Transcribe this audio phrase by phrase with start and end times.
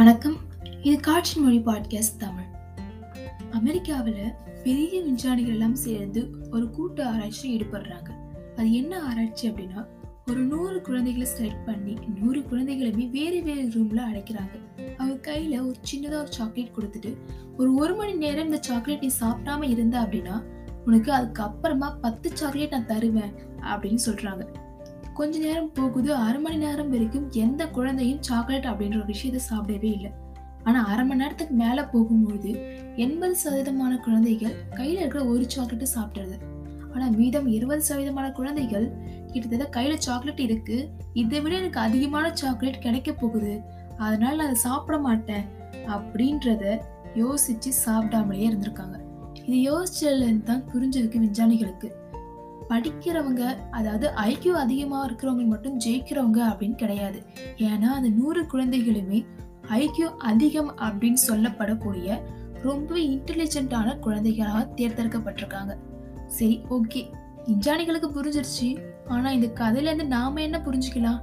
[0.00, 0.36] வணக்கம்.
[0.82, 2.44] இது காற்றின் மொழி பாட்காஸ்ட் தமிழ்.
[3.50, 8.10] அமெரிக்காவில் பெரிய விஞ்ஞானிகள் எல்லாம் சேர்ந்து ஒரு கூட்டு ஆராய்ச்சி ஈடுபடுறாங்க.
[8.56, 9.86] அது என்ன ஆராய்ச்சி அப்படின்னா
[10.26, 14.60] ஒரு நூறு குழந்தைகளை செலக்ட் பண்ணி நூறு குழந்தைகளுமே வேறு வேறு ரூமில் அடைக்கிறாங்க.
[14.98, 17.16] அவங்க கையில் ஒரு சின்னதாக ஒரு சாக்லேட் கொடுத்துட்டு
[17.56, 20.42] ஒரு ஒரு மணி நேரம் இந்த சாக்லேட் நீ சாப்பிடாம இருந்த அப்படின்னா
[20.86, 24.46] உனக்கு அதுக்கப்புறமா பத்து சாக்லேட் நான் தருவேன் அப்படின்னு சொல்கிறாங்க
[25.20, 30.10] கொஞ்ச நேரம் போகுது அரை மணி நேரம் வரைக்கும் எந்த குழந்தையும் சாக்லேட் அப்படின்ற ஒரு விஷயத்த சாப்பிடவே இல்லை.
[30.64, 32.50] ஆனா அரை மணி நேரத்துக்கு மேல போகும்போது
[32.96, 36.36] எண்பது சதவீதமான குழந்தைகள் கையில இருக்கிற ஒரு சாக்லேட்டை சாப்பிட்றது.
[36.94, 38.86] ஆனா மீதம் இருபது சதவீதமான குழந்தைகள்
[39.32, 40.78] கிட்டத்தட்ட கையில சாக்லேட் இருக்கு.
[41.12, 43.60] இதை விட எனக்கு அதிகமான சாக்லேட் கிடைக்க போகுது.
[43.98, 45.46] அதனால நான் அதை சாப்பிட மாட்டேன்
[45.96, 46.64] அப்படின்றத
[47.14, 48.96] யோசிச்சு சாப்பிடாமலேயே இருந்திருக்காங்க.
[49.44, 51.90] இது யோசிச்சதுலேருந்து தான் புரிஞ்சிருக்கு விஞ்ஞானிகளுக்கு
[52.70, 57.20] படிக்கிறவங்க அதாவது ஐக்கியூ அதிகமாக இருக்கிறவங்க மட்டும் ஜெயிக்கிறவங்க அப்படின்னு கிடையாது.
[57.68, 59.20] ஏன்னா அந்த நூறு குழந்தைகளுமே
[59.78, 62.20] ஐக்கியூ அதிகம் அப்படின்னு சொல்லப்படக்கூடிய
[62.62, 65.74] ரொம்ப இன்டெலிஜென்ட்டான குழந்தைகளாக தேர்ந்தெடுக்கப்பட்டிருக்காங்க.
[66.26, 67.02] சரி ஓகே
[67.46, 68.68] விஞ்ஞானிகளுக்கு புரிஞ்சிருச்சு.
[69.08, 71.20] ஆனால் இந்த கதையிலேருந்து நாம் என்ன புரிஞ்சுக்கலாம்?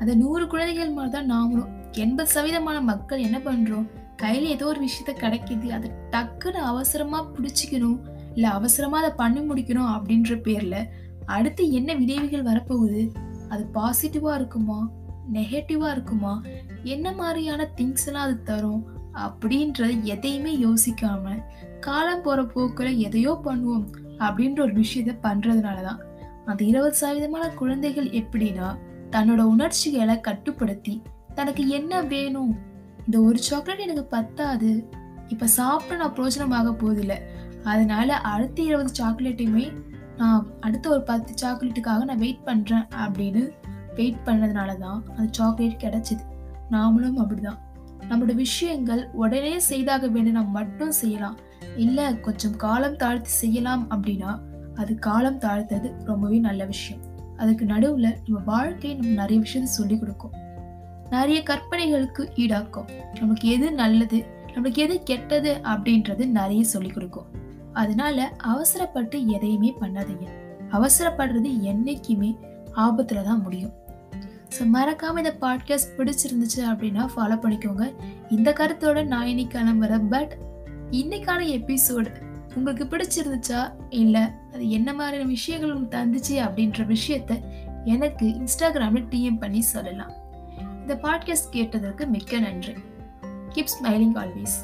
[0.00, 1.72] அந்த நூறு குழந்தைகள் மாதிரி தான் நாமளும்.
[2.04, 3.86] எண்பது சதவீதமான மக்கள் என்ன பண்ணுறோம்
[4.16, 5.68] கையில் ஏதோ ஒரு விஷயத்த கிடைக்கிது.
[5.76, 7.98] அதை டக்குன்னு அவசரமாக பிடிச்சிக்கணும்.
[8.34, 10.88] இல்லை அவசரமாக அதை பண்ணி முடிக்கணும் அப்படின்ற பேரில்
[11.26, 13.10] அடுத்து என்ன விளைவுகள் வரப்போகுது?
[13.48, 14.90] அது பாசிட்டிவாக இருக்குமா?
[15.32, 16.42] நெகட்டிவாக இருக்குமா?
[16.82, 18.84] என்ன மாதிரியான திங்ஸ் எல்லாம் அது தரும்?
[19.14, 21.44] அப்படின்றது எதையுமே யோசிக்காம
[21.80, 23.86] காலம் போகிற போக்கில் எதையோ பண்ணுவோம்
[24.18, 25.98] அப்படின்ற ஒரு விஷயத்த பண்றதுனாலதான்.
[26.44, 28.78] அந்த இருபது சதவீதமான குழந்தைகள் எப்படின்னா
[29.10, 31.02] தன்னோட உணர்ச்சிகளை கட்டுப்படுத்தி
[31.34, 32.56] தனக்கு என்ன வேணும்?
[33.04, 34.88] இந்த ஒரு சாக்லேட் எனக்கு பத்தாது.
[35.28, 37.16] இப்போ சாப்பிட நான் பிரோஜனமாக போதில்லை
[37.64, 39.72] அதனால அடுத்த இருபது சாக்லேட்டையுமே
[40.16, 43.48] நான் அடுத்த ஒரு பத்து சாக்லேட்டுக்காக நான் வெயிட் பண்ணுறேன் அப்படின்னு
[43.94, 46.20] வெயிட் பண்ணதுனால தான் அந்த சாக்லேட் கிடச்சிது.
[46.70, 47.58] நாமளும் அப்படிதான்.
[48.10, 51.38] நம்மளோட விஷயங்கள் உடனே செய்தாக வேணும்னா மட்டும் செய்யலாம்.
[51.76, 54.38] இல்லை கொஞ்சம் காலம் தாழ்த்து செய்யலாம் அப்படின்னா
[54.74, 57.02] அது காலம் தாழ்த்தது ரொம்பவே நல்ல விஷயம்.
[57.36, 60.30] அதுக்கு நடுவில் நம்ம வாழ்க்கை நம்ம நிறைய விஷயத்த சொல்லி கொடுக்கும்.
[61.10, 62.88] நிறைய கற்பனைகளுக்கு ஈடாக்கும்.
[63.20, 67.40] நமக்கு எது நல்லது நமக்கு எது கெட்டது அப்படின்றது நிறைய சொல்லி கொடுக்கும்.
[67.72, 70.26] அதனால அவசரப்பட்டு எதையுமே பண்ணாதீங்க.
[70.72, 72.36] அவசரப்படுறது என்னைக்குமே
[72.76, 73.72] ஆபத்துல தான் முடியும்.
[74.58, 77.94] ஸோ மறக்காம இந்த பாட்காஸ்ட் பிடிச்சிருந்துச்சு அப்படின்னா ஃபாலோ பண்ணிக்கோங்க.
[78.30, 80.08] இந்த கருத்தோட நான் இன்னைக்கு கிளம்புறேன்.
[80.08, 80.36] பட்
[80.90, 82.06] இன்னைக்கான எபிசோடு
[82.54, 83.72] உங்களுக்கு பிடிச்சிருந்துச்சா?
[83.88, 84.22] இல்லை
[84.52, 87.42] அது என்ன மாதிரியான விஷயங்கள் உங்களுக்கு தந்துச்சு அப்படின்ற விஷயத்த
[87.84, 90.12] எனக்கு இன்ஸ்டாகிராமில் டிஎம் பண்ணி சொல்லலாம்.
[90.80, 92.74] இந்த பாட்காஸ்ட் கேட்டதற்கு மிக்க நன்றி.
[93.52, 94.58] Keep smiling always